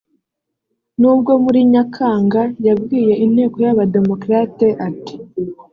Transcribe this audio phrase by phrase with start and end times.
[0.99, 5.15] nubwo muri Nyakanga yabwiye Inteko y’Aba démocrate ati